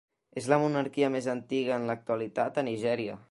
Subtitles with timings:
[0.41, 3.19] És la monarquia més antiga en l'actualitat a Nigèria.